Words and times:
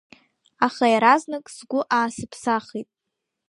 Аха 0.65 0.85
иаразнак 0.93 1.45
сгәы 1.55 1.81
аасыԥсахит. 1.97 2.89